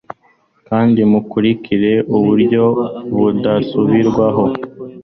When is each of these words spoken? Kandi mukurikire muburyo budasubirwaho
Kandi 0.67 0.99
mukurikire 1.11 1.91
muburyo 2.09 2.63
budasubirwaho 3.17 4.43